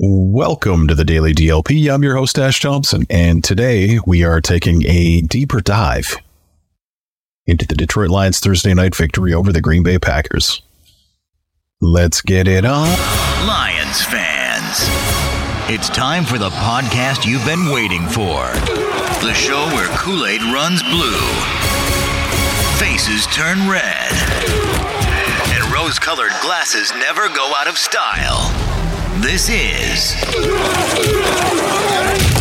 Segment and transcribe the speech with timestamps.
[0.00, 1.88] Welcome to the Daily DLP.
[1.88, 6.16] I'm your host, Ash Thompson, and today we are taking a deeper dive
[7.46, 10.62] into the Detroit Lions Thursday night victory over the Green Bay Packers.
[11.80, 12.88] Let's get it on.
[13.46, 14.80] Lions fans,
[15.70, 18.50] it's time for the podcast you've been waiting for.
[19.22, 21.20] The show where Kool Aid runs blue,
[22.80, 24.10] faces turn red,
[25.54, 28.73] and rose colored glasses never go out of style.
[29.24, 30.20] This is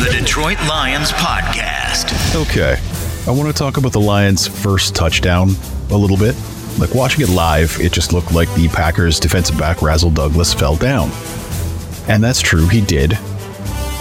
[0.04, 2.36] the Detroit Lions Podcast.
[2.36, 2.78] Okay,
[3.26, 5.52] I want to talk about the Lions' first touchdown
[5.92, 6.36] a little bit.
[6.78, 10.76] Like watching it live, it just looked like the Packers' defensive back Rasul Douglas fell
[10.76, 11.10] down.
[12.10, 13.18] And that's true, he did.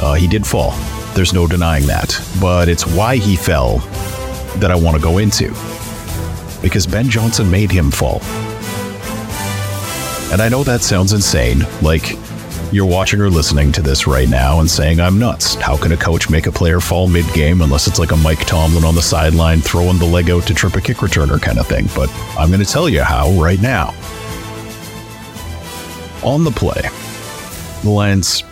[0.00, 0.72] Uh, he did fall.
[1.14, 2.20] There's no denying that.
[2.40, 3.78] But it's why he fell
[4.56, 5.50] that I want to go into.
[6.60, 8.20] Because Ben Johnson made him fall.
[10.32, 11.64] And I know that sounds insane.
[11.80, 12.18] Like,
[12.72, 15.56] you're watching or listening to this right now and saying, I'm nuts.
[15.56, 18.46] How can a coach make a player fall mid game unless it's like a Mike
[18.46, 21.66] Tomlin on the sideline throwing the leg out to trip a kick returner kind of
[21.66, 21.86] thing?
[21.94, 23.88] But I'm going to tell you how right now.
[26.24, 26.80] On the play,
[27.82, 28.42] the Lions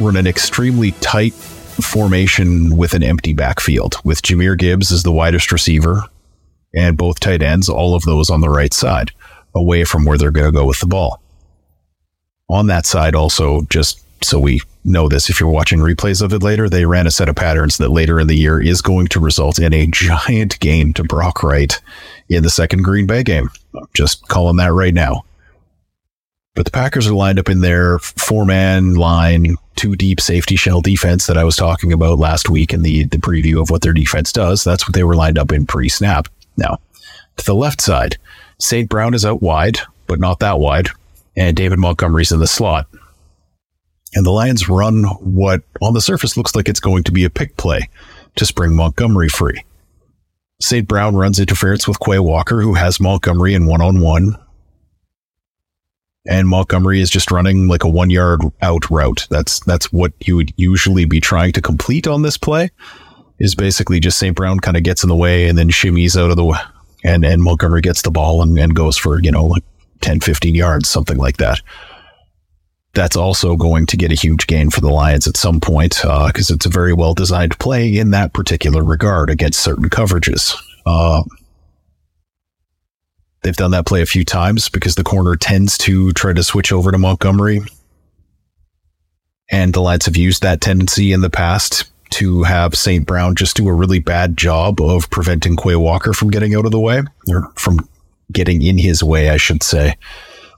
[0.00, 5.52] run an extremely tight formation with an empty backfield, with Jahmyr Gibbs as the widest
[5.52, 6.04] receiver
[6.74, 9.10] and both tight ends, all of those on the right side,
[9.54, 11.20] away from where they're going to go with the ball
[12.48, 16.42] on that side also just so we know this if you're watching replays of it
[16.42, 19.20] later they ran a set of patterns that later in the year is going to
[19.20, 21.80] result in a giant game to brock wright
[22.28, 23.50] in the second green bay game.
[23.74, 25.24] I'm just calling that right now.
[26.54, 30.80] But the packers are lined up in their four man line two deep safety shell
[30.80, 33.92] defense that i was talking about last week in the, the preview of what their
[33.92, 34.64] defense does.
[34.64, 36.28] That's what they were lined up in pre-snap.
[36.56, 36.78] Now
[37.36, 38.18] to the left side
[38.58, 40.88] st brown is out wide but not that wide
[41.38, 42.86] and David Montgomery's in the slot.
[44.14, 47.30] And the Lions run what on the surface looks like it's going to be a
[47.30, 47.88] pick play
[48.36, 49.64] to spring Montgomery free.
[50.60, 50.88] St.
[50.88, 54.36] Brown runs interference with Quay Walker, who has Montgomery in one on one.
[56.26, 59.26] And Montgomery is just running like a one yard out route.
[59.30, 62.70] That's that's what you would usually be trying to complete on this play.
[63.38, 64.34] Is basically just St.
[64.34, 66.58] Brown kind of gets in the way and then shimmies out of the way
[67.04, 69.62] and, and Montgomery gets the ball and, and goes for, you know, like
[70.00, 71.60] 10, 15 yards, something like that.
[72.94, 76.50] That's also going to get a huge gain for the Lions at some point because
[76.50, 80.56] uh, it's a very well designed play in that particular regard against certain coverages.
[80.86, 81.22] Uh,
[83.42, 86.72] they've done that play a few times because the corner tends to try to switch
[86.72, 87.60] over to Montgomery.
[89.50, 93.06] And the Lions have used that tendency in the past to have St.
[93.06, 96.70] Brown just do a really bad job of preventing Quay Walker from getting out of
[96.70, 97.88] the way or from
[98.32, 99.96] getting in his way, I should say,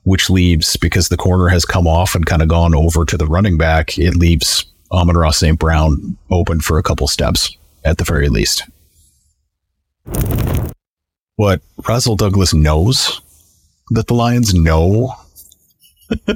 [0.05, 3.27] which leaves because the corner has come off and kind of gone over to the
[3.27, 5.59] running back, it leaves Amon-Ra St.
[5.59, 8.65] Brown open for a couple steps at the very least.
[11.37, 13.21] What Rasul Douglas knows
[13.91, 15.15] that the Lions know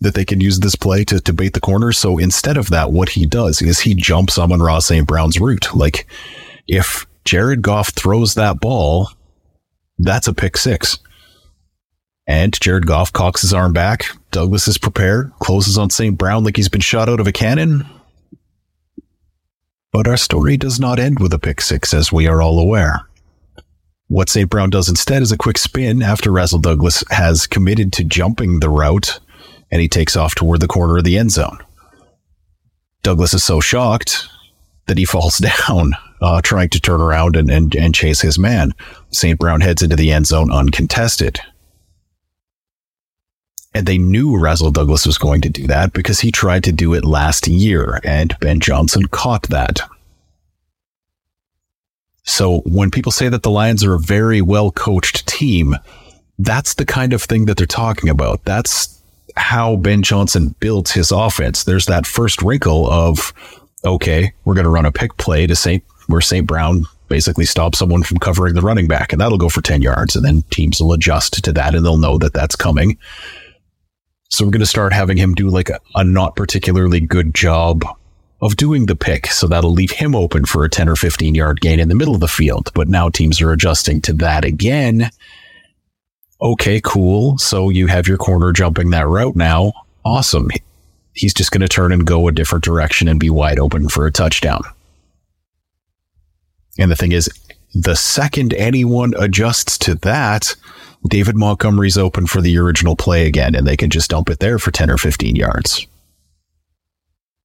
[0.00, 1.92] that they can use this play to, to bait the corner.
[1.92, 5.06] So instead of that, what he does is he jumps Amon-Ra St.
[5.06, 5.74] Brown's route.
[5.74, 6.06] Like
[6.66, 9.10] if Jared Goff throws that ball
[9.98, 10.98] that's a pick six.
[12.26, 14.04] And Jared Goff cocks his arm back.
[14.30, 16.16] Douglas is prepared, closes on St.
[16.16, 17.86] Brown like he's been shot out of a cannon.
[19.92, 23.00] But our story does not end with a pick six, as we are all aware.
[24.08, 24.48] What St.
[24.48, 28.70] Brown does instead is a quick spin after Rasul Douglas has committed to jumping the
[28.70, 29.20] route,
[29.70, 31.58] and he takes off toward the corner of the end zone.
[33.02, 34.28] Douglas is so shocked
[34.88, 35.38] that he falls
[35.68, 38.74] down uh, trying to turn around and, and, and chase his man.
[39.10, 39.38] St.
[39.38, 41.40] Brown heads into the end zone uncontested.
[43.74, 46.94] And they knew Rasul Douglas was going to do that because he tried to do
[46.94, 49.80] it last year, and Ben Johnson caught that.
[52.24, 55.76] So when people say that the Lions are a very well coached team,
[56.38, 58.44] that's the kind of thing that they're talking about.
[58.44, 59.00] That's
[59.36, 61.64] how Ben Johnson built his offense.
[61.64, 63.32] There's that first wrinkle of,
[63.88, 66.46] okay, we're going to run a pick play to St where St.
[66.46, 70.16] Brown basically stops someone from covering the running back, and that'll go for 10 yards.
[70.16, 72.98] And then teams will adjust to that and they'll know that that's coming.
[74.30, 77.84] So we're going to start having him do like a, a, not particularly good job
[78.40, 79.26] of doing the pick.
[79.28, 82.14] So that'll leave him open for a 10 or 15 yard gain in the middle
[82.14, 82.70] of the field.
[82.74, 85.10] But now teams are adjusting to that again.
[86.40, 87.36] Okay, cool.
[87.38, 89.72] So you have your corner jumping that route now.
[90.04, 90.48] Awesome.
[91.18, 94.06] He's just going to turn and go a different direction and be wide open for
[94.06, 94.62] a touchdown.
[96.78, 97.28] And the thing is,
[97.74, 100.54] the second anyone adjusts to that,
[101.08, 104.60] David Montgomery's open for the original play again, and they can just dump it there
[104.60, 105.86] for 10 or 15 yards.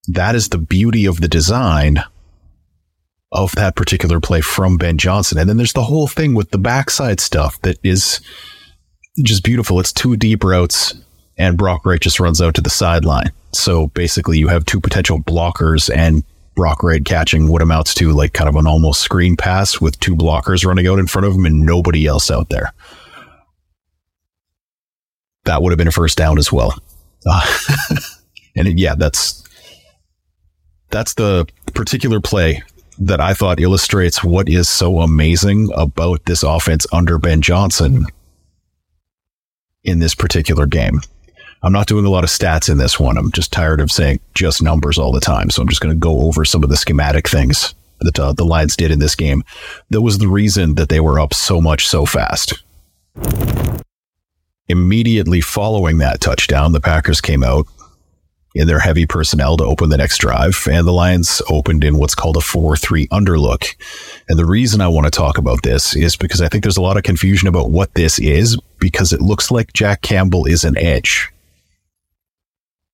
[0.08, 2.04] That is the beauty of the design
[3.32, 5.40] of that particular play from Ben Johnson.
[5.40, 8.22] And then there's the whole thing with the backside stuff that is
[9.24, 9.80] just beautiful.
[9.80, 10.94] It's two deep routes,
[11.38, 13.32] and Brock Wright just runs out to the sideline.
[13.52, 16.24] So basically, you have two potential blockers, and
[16.56, 20.16] Brock Wright catching what amounts to like kind of an almost screen pass with two
[20.16, 22.74] blockers running out in front of him and nobody else out there.
[25.46, 26.78] That would have been a first down as well.
[27.26, 27.58] Uh,
[28.56, 29.44] and it, yeah, that's
[30.90, 32.62] that's the particular play
[33.00, 38.06] that I thought illustrates what is so amazing about this offense under Ben Johnson
[39.84, 41.02] in this particular game.
[41.64, 43.18] I'm not doing a lot of stats in this one.
[43.18, 45.50] I'm just tired of saying just numbers all the time.
[45.50, 48.44] So I'm just going to go over some of the schematic things that uh, the
[48.44, 49.44] Lions did in this game.
[49.90, 52.62] That was the reason that they were up so much so fast.
[54.68, 57.66] Immediately following that touchdown, the Packers came out
[58.56, 62.14] in their heavy personnel to open the next drive, and the Lions opened in what's
[62.14, 63.76] called a 4 3 underlook.
[64.30, 66.82] And the reason I want to talk about this is because I think there's a
[66.82, 70.78] lot of confusion about what this is, because it looks like Jack Campbell is an
[70.78, 71.30] edge.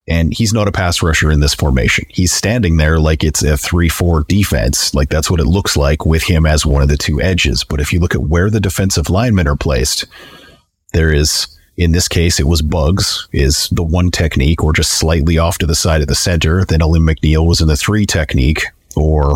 [0.09, 2.06] And he's not a pass rusher in this formation.
[2.09, 4.94] He's standing there like it's a 3 4 defense.
[4.95, 7.63] Like that's what it looks like with him as one of the two edges.
[7.63, 10.06] But if you look at where the defensive linemen are placed,
[10.94, 15.38] there is in this case, it was Buggs is the one technique, or just slightly
[15.38, 16.65] off to the side of the center.
[16.65, 18.65] Then Alim McNeil was in the three technique,
[18.97, 19.33] or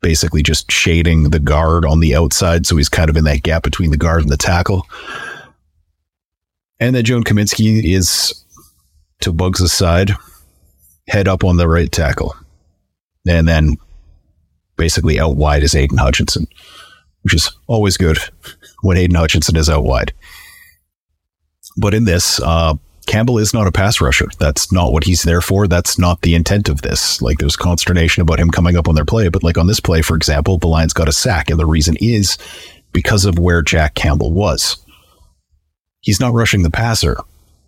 [0.00, 3.62] basically just shading the guard on the outside, so he's kind of in that gap
[3.62, 4.86] between the guard and the tackle.
[6.80, 8.45] And then John Cominsky is
[9.20, 10.12] to Buggs' side,
[11.08, 12.34] head up on the right tackle.
[13.26, 13.76] And then
[14.76, 16.46] basically out wide is Aidan Hutchinson,
[17.22, 18.18] which is always good
[18.82, 20.12] when Aidan Hutchinson is out wide.
[21.76, 22.74] But in this, uh,
[23.06, 24.28] Campbell is not a pass rusher.
[24.38, 25.68] That's not what he's there for.
[25.68, 27.22] That's not the intent of this.
[27.22, 30.02] Like there's consternation about him coming up on their play, but like on this play,
[30.02, 32.36] for example, the Lions got a sack, and the reason is
[32.92, 34.76] because of where Jack Campbell was.
[36.00, 37.18] He's not rushing the passer.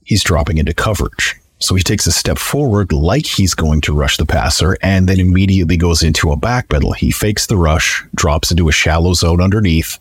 [0.09, 1.37] He's dropping into coverage.
[1.59, 5.21] So he takes a step forward like he's going to rush the passer and then
[5.21, 6.97] immediately goes into a backpedal.
[6.97, 9.99] He fakes the rush, drops into a shallow zone underneath,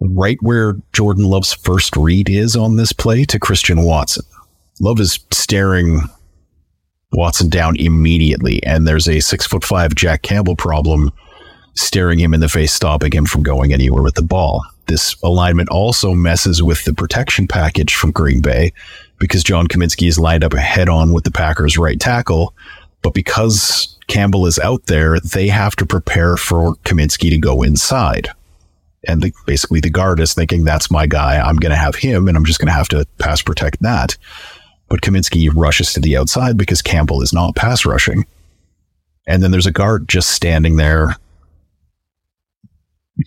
[0.00, 4.24] right where Jordan Love's first read is on this play to Christian Watson.
[4.80, 6.00] Love is staring
[7.12, 11.10] Watson down immediately, and there's a six foot five Jack Campbell problem
[11.74, 14.64] staring him in the face, stopping him from going anywhere with the ball.
[14.88, 18.72] This alignment also messes with the protection package from Green Bay
[19.18, 22.54] because John Cominsky is lined up head on with the Packers right tackle.
[23.02, 28.30] But because Campbell is out there, they have to prepare for Cominsky to go inside
[29.06, 31.38] and the, basically the guard is thinking that's my guy.
[31.38, 34.16] I'm going to have him, and I'm just going to have to pass protect that.
[34.88, 38.26] But Cominsky rushes to the outside because Campbell is not pass rushing,
[39.26, 41.16] and then there's a guard just standing there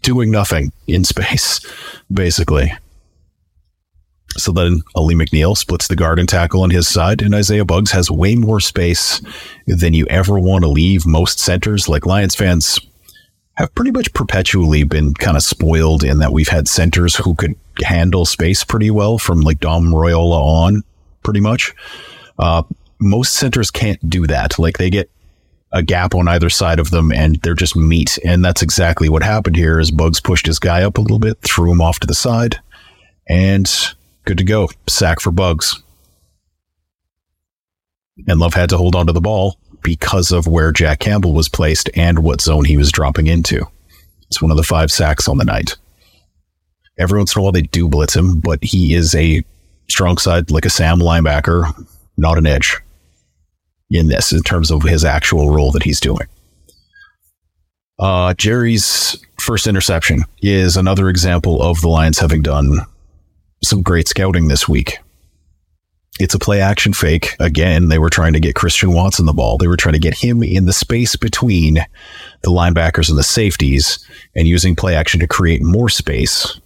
[0.02, 1.60] doing nothing in space,
[2.12, 2.72] basically.
[4.38, 7.92] So then Ali McNeil splits the guard and tackle on his side, and Isaiah Buggs
[7.92, 9.22] has way more space
[9.68, 11.90] than you ever want to leave most centers.
[11.90, 12.80] Like Lions fans
[13.56, 17.56] have pretty much perpetually been kind of spoiled in that we've had centers who could
[17.84, 20.84] handle space pretty well from like Dom Raiola on,
[21.24, 21.74] pretty much.
[22.40, 22.64] Uh,
[23.00, 24.58] most centers can't do that.
[24.58, 25.10] Like they get
[25.74, 28.20] a gap on either side of them and they're just meat.
[28.26, 31.40] And that's exactly what happened here as Buggs pushed his guy up a little bit,
[31.42, 32.60] threw him off to the side,
[33.28, 33.70] and
[34.26, 34.70] good to go.
[34.88, 35.82] Sack for Buggs.
[38.28, 41.50] And Love had to hold on to the ball because of where Jack Campbell was
[41.50, 43.66] placed and what zone he was dropping into.
[44.28, 45.78] It's one of the five sacks on the night.
[47.00, 49.44] Every once in a while they do blitz him, but he is a
[49.90, 51.88] strong side, like a Sam linebacker,
[52.18, 52.78] not an edge
[53.92, 56.28] in this in terms of his actual role that he's doing.
[58.00, 62.80] Uh, Jerry's first interception is another example of the Lions having done
[63.64, 64.98] some great scouting this week.
[66.20, 67.36] It's a play action fake.
[67.40, 69.58] Again, they were trying to get Christian Watson the ball.
[69.58, 71.76] They were trying to get him in the space between
[72.42, 74.06] the linebackers and the safeties
[74.36, 76.60] and using play action to create more space.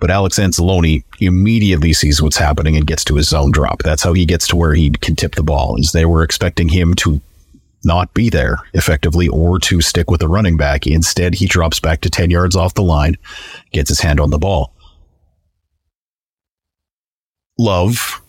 [0.00, 3.82] But Alex Anzalone immediately sees what's happening and gets to his zone drop.
[3.82, 5.76] That's how he gets to where he can tip the ball.
[5.78, 7.20] Is they were expecting him to
[7.84, 10.86] not be there effectively or to stick with the running back.
[10.86, 13.16] Instead, he drops back to 10 yards off the line,
[13.72, 14.74] gets his hand on the ball.
[17.58, 18.20] Love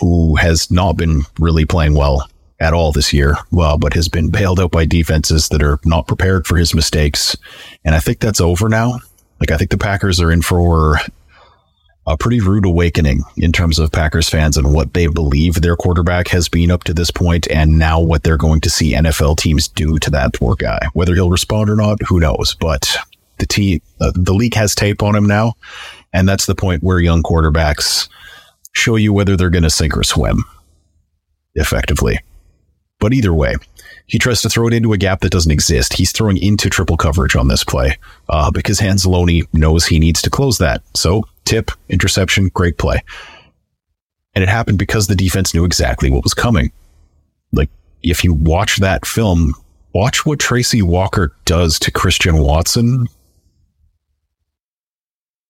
[0.00, 4.30] who has not been really playing well at all this year, well, but has been
[4.30, 7.36] bailed out by defenses that are not prepared for his mistakes.
[7.84, 8.98] And I think that's over now.
[9.40, 11.00] Like I think the Packers are in for
[12.06, 16.28] a pretty rude awakening in terms of Packers fans and what they believe their quarterback
[16.28, 19.68] has been up to this point, and now what they're going to see NFL teams
[19.68, 20.80] do to that poor guy.
[20.92, 22.56] Whether he'll respond or not, who knows?
[22.58, 22.96] But
[23.38, 25.54] the team, uh, the league has tape on him now,
[26.12, 28.08] and that's the point where young quarterbacks
[28.72, 30.44] show you whether they're going to sink or swim
[31.54, 32.18] effectively.
[33.00, 33.56] But either way,
[34.06, 35.94] he tries to throw it into a gap that doesn't exist.
[35.94, 40.30] He's throwing into triple coverage on this play uh, because Anzalone knows he needs to
[40.30, 40.82] close that.
[40.94, 43.02] So tip, interception, great play.
[44.34, 46.72] And it happened because the defense knew exactly what was coming.
[47.52, 47.70] Like,
[48.02, 49.54] if you watch that film,
[49.92, 53.08] watch what Tracy Walker does to Christian Watson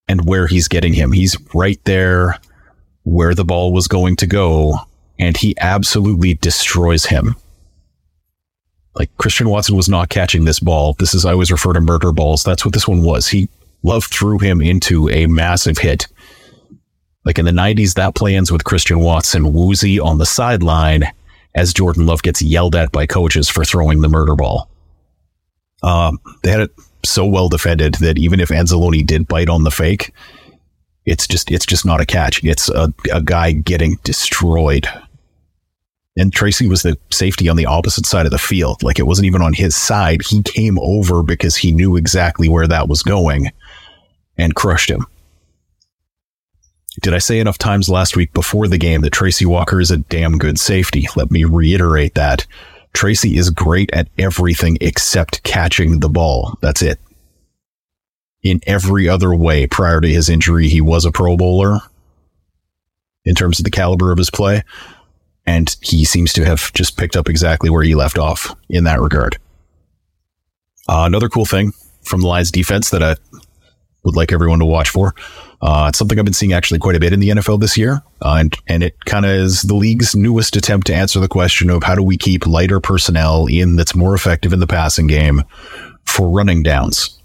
[0.09, 1.13] and where he's getting him.
[1.13, 2.39] He's right there
[3.05, 4.77] where the ball was going to go,
[5.19, 7.37] and he absolutely destroys him.
[8.95, 10.95] Like Christian Watson was not catching this ball.
[10.99, 12.43] This is I always refer to murder balls.
[12.43, 13.29] That's what this one was.
[13.29, 13.49] He
[13.83, 16.07] Love threw him into a massive hit.
[17.25, 21.05] Like in the 90s, that play ends with Christian Watson woozy on the sideline
[21.55, 24.71] as Jordan Love gets yelled at by coaches for throwing the murder ball.
[25.83, 26.71] Um, they had it
[27.05, 30.13] so well defended that even if Anzalone did bite on the fake,
[31.07, 32.45] it's just it's just not a catch.
[32.45, 34.87] It's a, a guy getting destroyed
[36.21, 38.83] and Tracy was the safety on the opposite side of the field.
[38.83, 40.21] Like it wasn't even on his side.
[40.23, 43.51] He came over because he knew exactly where that was going
[44.37, 45.07] and crushed him.
[47.01, 49.97] Did I say enough times last week before the game that Tracy Walker is a
[49.97, 51.09] damn good safety?
[51.17, 52.47] Let me reiterate that.
[52.93, 56.59] Tracy is great at everything except catching the ball.
[56.61, 57.01] That's it.
[58.43, 61.79] In every other way, prior to his injury, he was a Pro Bowler
[63.25, 64.65] in terms of the caliber of his play
[65.47, 69.01] and he seems to have just picked up exactly where he left off in that
[69.01, 69.39] regard.
[70.89, 73.17] Uh, another cool thing from the Lions defense that I
[74.05, 75.15] would like everyone to watch for.
[75.61, 78.03] Uh, it's something I've been seeing actually quite a bit in the NFL this year,
[78.23, 81.69] uh, and and it kind of is the league's newest attempt to answer the question
[81.69, 85.43] of how do we keep lighter personnel in that's more effective in the passing game
[86.07, 87.19] for running downs,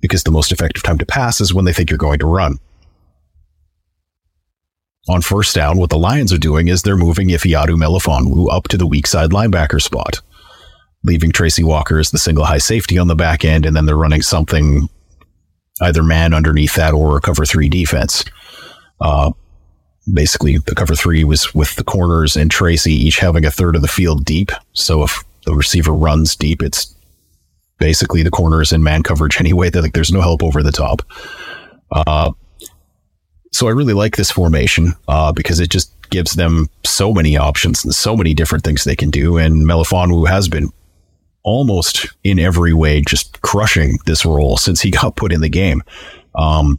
[0.00, 2.58] because the most effective time to pass is when they think you're going to run
[5.08, 8.76] on first down, what the Lions are doing is they're moving Ifeatu Melifonwu up to
[8.76, 10.20] the weak side linebacker spot,
[11.04, 13.96] leaving Tracy Walker as the single high safety on the back end, and then they're
[13.96, 14.88] running something
[15.80, 18.24] either man underneath that or a cover three defense.
[19.00, 19.30] Uh,
[20.12, 23.82] basically, the cover three was with the corners and Tracy each having a third of
[23.82, 24.50] the field deep.
[24.72, 26.94] So if the receiver runs deep, it's
[27.78, 29.70] basically the corners in man coverage anyway.
[29.70, 31.02] That like there's no help over the top.
[31.92, 32.32] Uh,
[33.56, 37.84] so I really like this formation uh, because it just gives them so many options
[37.84, 39.38] and so many different things they can do.
[39.38, 40.68] And Melifonwu has been
[41.42, 45.82] almost in every way just crushing this role since he got put in the game.
[46.34, 46.78] Um,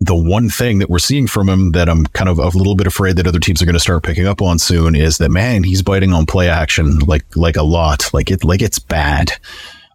[0.00, 2.86] the one thing that we're seeing from him that I'm kind of a little bit
[2.86, 5.64] afraid that other teams are going to start picking up on soon is that man,
[5.64, 9.32] he's biting on play action like like a lot, like it like it's bad.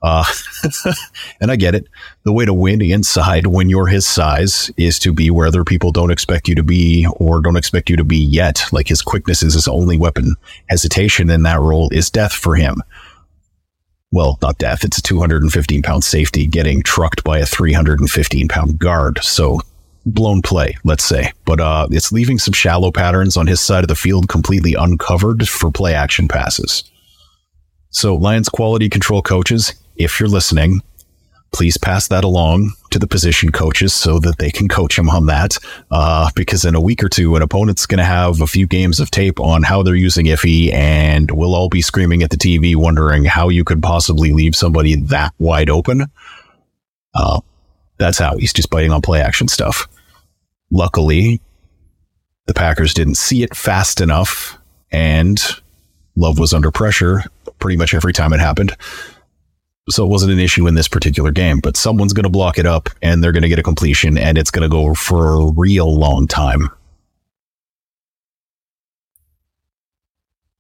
[0.01, 0.24] Uh,
[1.42, 1.88] and I get it.
[2.24, 5.92] The way to win inside when you're his size is to be where other people
[5.92, 8.63] don't expect you to be or don't expect you to be yet.
[8.72, 10.36] Like his quickness is his only weapon.
[10.70, 12.82] Hesitation in that role is death for him.
[14.12, 14.86] Well, not death.
[14.86, 19.20] It's a 215 pound safety getting trucked by a 315 pound guard.
[19.22, 19.60] So
[20.06, 21.34] blown play, let's say.
[21.46, 25.48] But uh, it's leaving some shallow patterns on his side of the field completely uncovered
[25.48, 26.84] for play action passes.
[27.98, 30.84] So, Lions quality control coaches, if you're listening,
[31.51, 35.25] please pass that along to the position coaches so that they can coach him on
[35.25, 35.58] that.
[35.89, 39.00] Uh, because in a week or two, an opponent's going to have a few games
[39.00, 42.75] of tape on how they're using Iffy, and we'll all be screaming at the TV,
[42.75, 46.06] wondering how you could possibly leave somebody that wide open.
[47.16, 47.42] Uh,
[47.98, 49.88] that's how he's just biting on play action stuff.
[50.70, 51.42] Luckily,
[52.46, 54.60] the Packers didn't see it fast enough,
[54.92, 55.44] and
[56.16, 57.24] Love was under pressure
[57.60, 58.76] pretty much every time it happened
[59.90, 61.60] so it wasn't an issue in this particular game.
[61.60, 64.38] But someone's going to block it up, and they're going to get a completion, and
[64.38, 66.70] it's going to go for a real long time.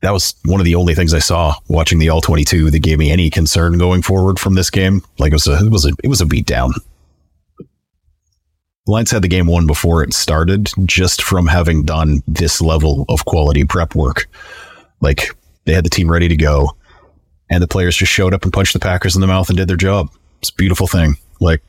[0.01, 2.99] That was one of the only things I saw watching the All 22 that gave
[2.99, 5.01] me any concern going forward from this game.
[5.17, 6.73] Like it was a, it was a, it was a beatdown.
[8.85, 13.25] Lions had the game won before it started, just from having done this level of
[13.25, 14.27] quality prep work.
[15.01, 15.31] Like
[15.65, 16.76] they had the team ready to go
[17.49, 19.67] and the players just showed up and punched the Packers in the mouth and did
[19.67, 20.09] their job.
[20.39, 21.15] It's a beautiful thing.
[21.39, 21.61] Like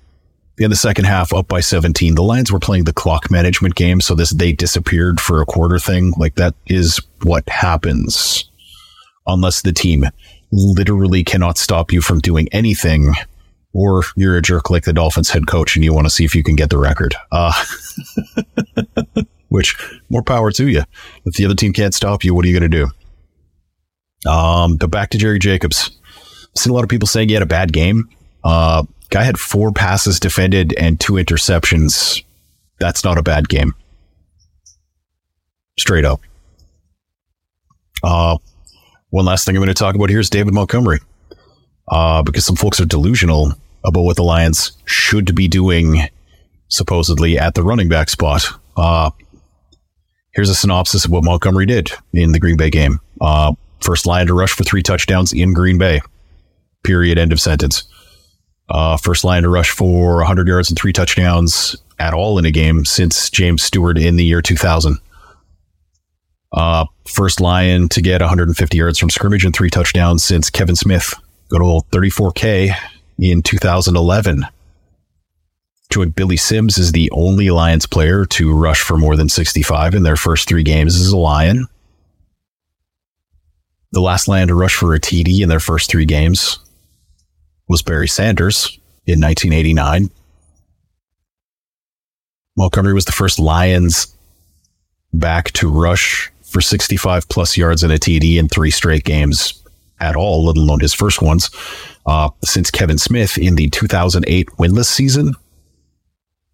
[0.59, 4.01] in the second half, up by 17, the Lions were playing the clock management game,
[4.01, 6.13] so this they disappeared for a quarter thing.
[6.17, 8.51] Like that is what happens
[9.27, 10.05] unless the team
[10.51, 13.13] literally cannot stop you from doing anything
[13.75, 16.35] or you're a jerk like the Dolphins head coach and you want to see if
[16.35, 17.15] you can get the record.
[17.31, 17.53] Uh,
[19.49, 19.77] which
[20.09, 20.83] more power to you.
[21.25, 22.91] If the other team can't stop you, what are you going to do?
[24.27, 25.91] Um, but back to Jerry Jacobs.
[26.07, 28.09] I've seen a lot of people saying he had a bad game.
[28.43, 32.23] Uh, guy had four passes defended and two interceptions.
[32.79, 33.75] That's not a bad game.
[35.79, 36.21] Straight up.
[38.03, 38.39] Uh,
[39.11, 41.01] one last thing I'm going to talk about here is David Montgomery.
[41.91, 46.09] Uh, because some folks are delusional about what the Lions should be doing,
[46.69, 48.45] supposedly at the running back spot.
[48.77, 49.11] Uh,
[50.33, 53.01] here's a synopsis of what Montgomery did in the Green Bay game.
[53.21, 56.01] Uh, first Lion to rush for three touchdowns in Green Bay.
[56.85, 57.19] Period.
[57.19, 57.85] End of sentence.
[58.69, 62.51] Uh, first Lion to rush for 100 yards and three touchdowns at all in a
[62.51, 64.99] game since James Stewart in the year 2000.
[66.53, 71.15] Uh, first Lion to get 150 yards from scrimmage and three touchdowns since Kevin Smith,
[71.49, 72.75] good old 34K
[73.19, 74.47] in 2011.
[75.91, 80.03] Joey Billy Sims is the only Lions player to rush for more than 65 in
[80.03, 81.67] their first three games as a Lion.
[83.93, 86.59] The last Lion to rush for a TD in their first three games
[87.69, 90.11] was Barry Sanders in 1989.
[92.57, 94.15] Montgomery was the first Lions
[95.15, 99.63] back to rush for 65 plus yards and a TD in three straight games
[100.01, 101.51] at all, let alone his first ones,
[102.07, 105.35] uh, since Kevin Smith in the 2008 winless season.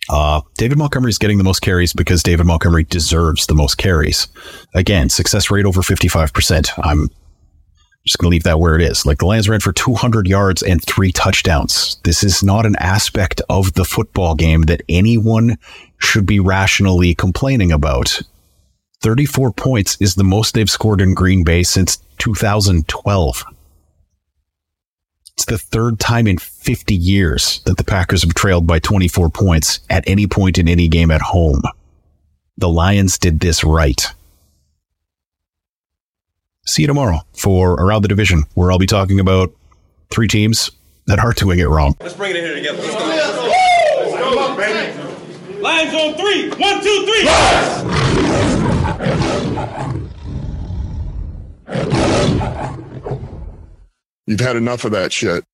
[0.08, 4.28] Uh, David Montgomery is getting the most carries because David Montgomery deserves the most carries.
[4.74, 6.70] Again, success rate over 55%.
[6.82, 7.08] I'm
[8.04, 9.06] just going to leave that where it is.
[9.06, 11.96] Like the Lions ran for 200 yards and three touchdowns.
[12.04, 15.56] This is not an aspect of the football game that anyone
[15.98, 18.20] should be rationally complaining about.
[19.00, 23.44] 34 points is the most they've scored in Green Bay since 2012.
[25.34, 29.80] It's the third time in 50 years that the Packers have trailed by 24 points
[29.90, 31.62] at any point in any game at home.
[32.56, 34.06] The Lions did this right.
[36.66, 39.52] See you tomorrow for Around the Division, where I'll be talking about
[40.10, 40.70] three teams
[41.06, 41.94] that are doing it wrong.
[42.00, 42.78] Let's bring it in here together.
[42.78, 43.06] Let's go.
[44.00, 45.60] Let's go, baby.
[45.60, 46.48] Lions on three.
[46.50, 47.24] One, two, three.
[54.26, 55.44] You've had enough of that shit.